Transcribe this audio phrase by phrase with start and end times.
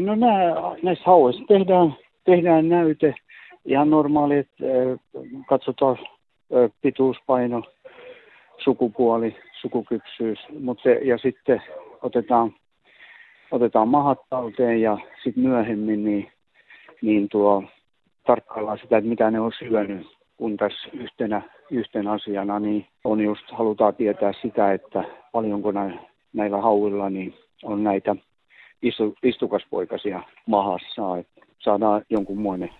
[0.00, 3.14] No nämä, näissä hauissa tehdään, tehdään näyte.
[3.64, 4.64] Ihan normaali, että
[5.48, 5.98] katsotaan
[6.82, 7.62] pituuspaino,
[8.64, 11.62] sukupuoli, sukukypsyys, mutta ja sitten
[12.02, 12.54] otetaan,
[13.50, 16.32] otetaan mahat talteen ja sitten myöhemmin niin,
[17.02, 17.64] niin tuo,
[18.26, 20.06] tarkkaillaan sitä, että mitä ne on syönyt,
[20.36, 25.72] kun tässä yhtenä, yhtenä asiana niin on just, halutaan tietää sitä, että paljonko
[26.32, 28.16] näillä hauilla niin on näitä
[28.84, 32.70] istu, istukaspoikasia mahassa, että saadaan jonkunmoinen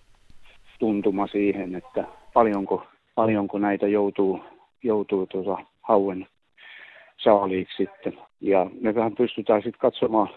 [0.78, 4.40] tuntuma siihen, että paljonko, paljonko näitä joutuu,
[4.82, 6.26] joutuu tuota hauen
[7.16, 8.18] saaliiksi sitten.
[8.40, 10.28] Ja me vähän pystytään sitten katsomaan,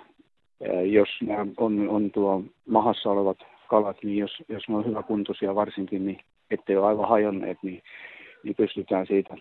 [0.85, 3.37] jos nämä on, on tuo mahassa olevat
[3.67, 6.19] kalat, niin jos, jos ne on hyväkuntoisia varsinkin, niin
[6.51, 7.83] ettei ole aivan hajonneet, niin,
[8.43, 9.37] niin pystytään siitä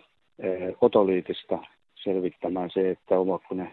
[0.81, 1.59] otoliitista
[1.95, 3.73] selvittämään se, että ovatko ne,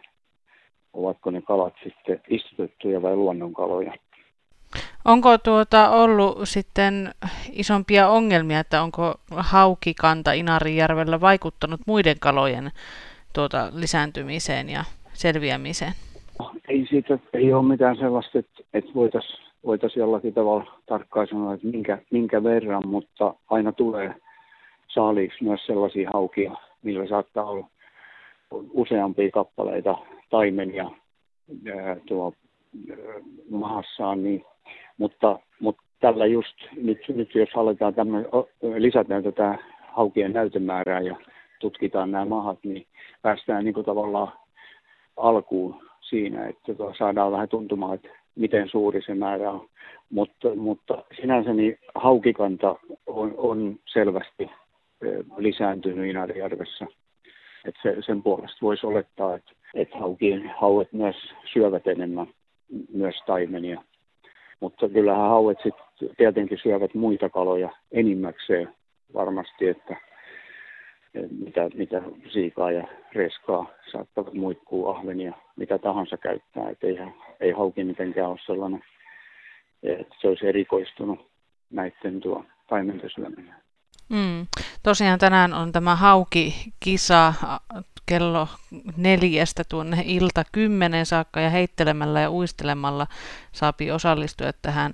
[0.94, 3.94] ovatko ne kalat sitten istutettuja vai luonnonkaloja.
[5.06, 7.10] Onko tuota ollut sitten
[7.52, 12.72] isompia ongelmia, että onko haukikanta Inarijärvellä vaikuttanut muiden kalojen
[13.34, 15.94] tuota lisääntymiseen ja selviämiseen?
[16.68, 21.68] Ei siitä ei ole mitään sellaista, että, että voitaisiin voitais jollakin tavalla tarkkaan sanoa, että
[21.68, 24.16] minkä, minkä verran, mutta aina tulee
[24.88, 26.52] saaliiksi myös sellaisia haukia,
[26.84, 27.68] millä saattaa olla
[28.74, 29.98] useampia kappaleita
[30.34, 30.92] taimenia
[31.76, 32.34] ää, tuo,
[32.90, 32.98] ää,
[33.50, 34.46] maassaan, niin
[34.98, 38.32] mutta, mutta tällä just, nyt, nyt jos aletaan tämmöinen,
[38.78, 41.16] lisätään tätä haukien näytemäärää ja
[41.60, 42.86] tutkitaan nämä mahat, niin
[43.22, 44.34] päästään niin kuin tavallaan
[45.18, 49.70] alkuun siinä, että saadaan vähän tuntumaan, että miten suuri se määrä on.
[50.10, 52.76] Mutta, mutta sinänsä niin haukikanta
[53.08, 54.50] on, on selvästi
[55.38, 56.86] lisääntynyt Inarijärvessä.
[57.66, 61.16] Että se, sen puolesta voisi olettaa, että, että haukien hauet myös
[61.54, 62.28] syövät enemmän
[62.94, 63.84] myös taimenia.
[64.60, 68.76] Mutta kyllähän hauet sitten tietenkin syövät muita kaloja enimmäkseen
[69.14, 69.96] varmasti, että
[71.40, 76.70] mitä, mitä siikaa ja reskaa saattavat muikkuu, ahvenia, mitä tahansa käyttää.
[76.70, 77.00] Et ei,
[77.40, 78.84] ei hauki mitenkään ole sellainen,
[79.84, 81.20] että se olisi erikoistunut
[81.70, 83.56] näiden tuo taimenten syöminen.
[84.14, 84.48] Mm.
[84.84, 87.34] Tosiaan tänään on tämä hauki-kisa
[88.06, 88.48] kello
[88.98, 93.08] neljästä tuonne ilta kymmenen saakka ja heittelemällä ja uistelemalla
[93.52, 94.94] saapi osallistua tähän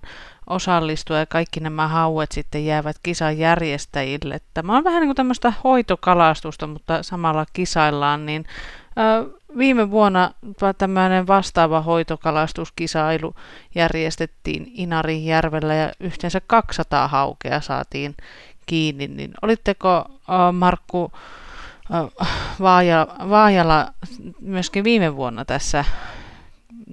[0.49, 4.39] osallistua ja kaikki nämä hauet sitten jäävät kisan järjestäjille.
[4.53, 8.45] Tämä on vähän niin kuin tämmöistä hoitokalastusta, mutta samalla kisaillaan, niin
[8.97, 10.31] ö, viime vuonna
[10.77, 13.35] tämmöinen vastaava hoitokalastuskisailu
[13.75, 18.15] järjestettiin Inarijärvellä ja yhteensä 200 haukea saatiin
[18.69, 20.05] kiinni, niin olitteko
[20.53, 21.11] Markku
[23.29, 23.87] Vaajala
[24.41, 25.85] myöskin viime vuonna tässä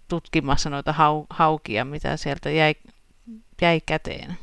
[0.08, 0.94] tutkimassa noita
[1.30, 2.74] haukia, mitä sieltä jäi,
[3.62, 4.36] jäi käteen?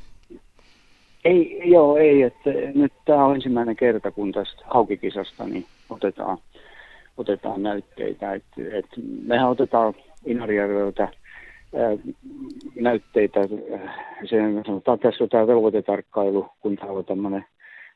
[1.25, 2.21] Ei, joo, ei.
[2.21, 6.37] Että nyt tämä on ensimmäinen kerta, kun tästä haukikisasta niin otetaan,
[7.17, 8.33] otetaan näytteitä.
[8.33, 8.43] Et,
[8.73, 8.85] et
[9.25, 9.93] mehän otetaan
[10.25, 11.07] Inarijärveltä
[12.75, 13.39] näytteitä.
[14.25, 17.45] Se, sanotaan, tässä on tämä velvoitetarkkailu, kun täällä on tämmöinen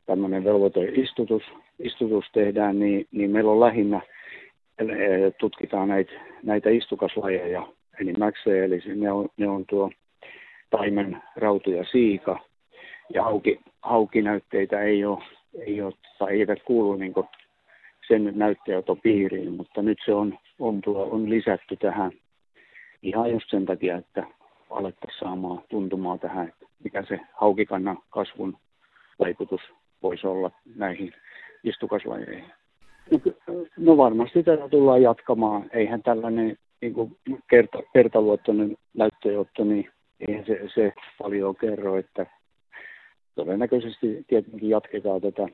[0.07, 1.43] tämmöinen velvoiteistutus
[1.79, 4.01] istutus tehdään, niin, niin meillä on lähinnä,
[5.39, 6.11] tutkitaan näitä,
[6.43, 7.67] näitä istukaslajeja
[8.01, 9.91] enimmäkseen, eli ne on, ne on tuo
[10.69, 12.39] taimen, rautu ja siika,
[13.13, 15.23] ja hauki, haukinäytteitä ei ole,
[15.59, 17.13] ei ole tai eivät kuulu niin
[18.07, 22.11] sen näytteenottopiiriin, mutta nyt se on, on, tuo, on lisätty tähän
[23.01, 24.23] ihan just sen takia, että
[24.69, 28.57] alettaisiin saamaan tuntumaa tähän, että mikä se haukikannan kasvun
[29.19, 29.61] vaikutus
[30.03, 31.13] voisi olla näihin
[31.63, 32.51] istukaslajeihin.
[33.11, 33.19] No,
[33.77, 35.69] no varmasti tätä tullaan jatkamaan.
[35.73, 37.17] Eihän tällainen niin kuin
[37.50, 39.89] kerta, kertaluottoinen näyttöönotto, niin
[40.27, 42.25] eihän se, se paljon kerro, että
[43.35, 45.47] todennäköisesti tietenkin jatketaan tätä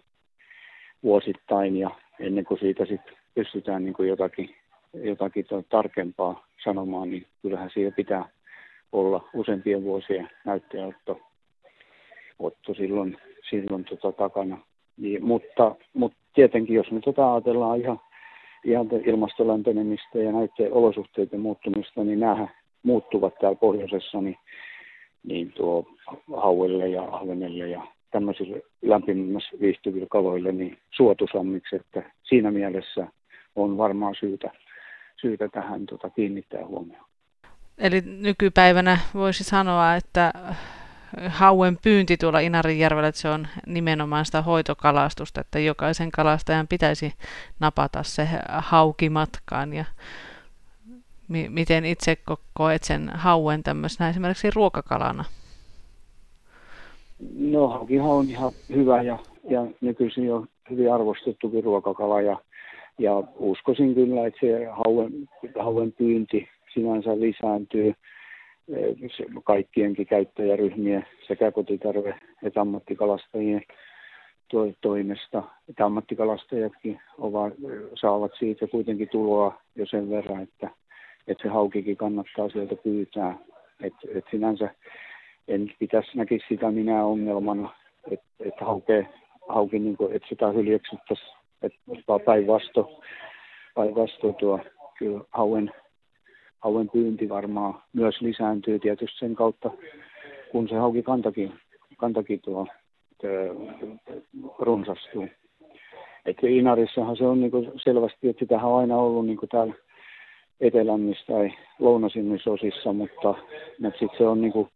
[1.03, 4.55] vuosittain ja ennen kuin siitä sitten pystytään niin kuin jotakin,
[4.93, 8.29] jotakin tarkempaa sanomaan, niin kyllähän siihen pitää
[8.93, 11.19] olla useampien vuosien näyttöönotto
[12.39, 13.17] otto silloin,
[13.49, 14.57] silloin tota takana.
[14.97, 17.99] Niin, mutta, mutta tietenkin, jos me tota ajatellaan ihan,
[18.63, 22.47] ihan ilmastolämpenemistä ja näiden olosuhteiden muuttumista, niin nämä
[22.83, 24.37] muuttuvat täällä pohjoisessa, niin,
[25.23, 25.85] niin tuo
[26.37, 33.07] hauelle ja ahvenelle ja tämmöisille lämpimässä viihtyville kaloille niin suotusammiksi, että siinä mielessä
[33.55, 34.51] on varmaan syytä,
[35.21, 37.12] syytä tähän tota, kiinnittää huomioon.
[37.77, 40.33] Eli nykypäivänä voisi sanoa, että
[41.27, 47.13] hauen pyynti tuolla Inarijärvellä, että se on nimenomaan sitä hoitokalastusta, että jokaisen kalastajan pitäisi
[47.59, 49.85] napata se hauki matkaan ja
[51.49, 52.17] miten itse
[52.53, 55.23] koet sen hauen tämmöisenä esimerkiksi ruokakalana?
[57.39, 62.37] No haukihan on ihan hyvä ja, ja nykyisin on hyvin arvostettukin ruokakala ja,
[62.99, 65.29] ja uskoisin kyllä, että se hauen,
[65.59, 67.93] hauen pyynti sinänsä lisääntyy
[69.43, 73.61] kaikkienkin käyttäjäryhmien sekä kotitarve- että ammattikalastajien
[74.81, 75.43] toimesta.
[75.69, 77.53] Että ammattikalastajatkin ovat,
[78.01, 80.69] saavat siitä kuitenkin tuloa jo sen verran, että,
[81.27, 83.37] että se haukikin kannattaa sieltä pyytää.
[83.83, 84.69] Että, että sinänsä
[85.47, 87.75] en pitäisi näkisi sitä minä ongelmana,
[88.11, 89.07] että, että hauke,
[89.47, 89.97] hauki, niin
[90.29, 91.79] sitä hyljeksyttäisiin, että
[92.25, 93.03] päinvastoin
[93.75, 94.59] päinvasto tuo
[94.97, 95.71] kyllä hauen
[96.63, 99.71] hauen pyynti varmaan myös lisääntyy tietysti sen kautta,
[100.51, 101.03] kun se hauki
[101.97, 102.67] kantakin, tuo
[104.59, 105.27] runsastuu.
[106.25, 109.73] Et Inarissahan se on niinku selvästi, että sitähän on aina ollut niinku täällä
[110.59, 111.49] etelämmissä tai
[111.79, 113.35] lounasimmissa osissa, mutta,
[113.79, 114.69] mutta sit se on niinku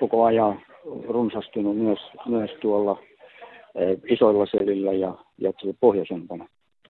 [0.00, 0.60] koko ajan
[1.08, 2.98] runsastunut myös, myös tuolla
[3.74, 6.48] e, isoilla selillä ja, ja pohjoisempana.